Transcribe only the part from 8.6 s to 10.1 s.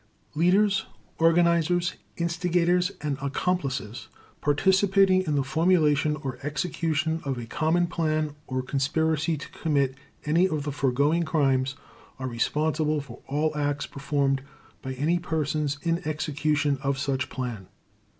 conspiracy to commit